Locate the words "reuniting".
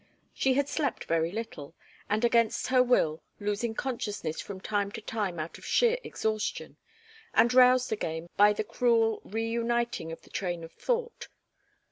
9.23-10.11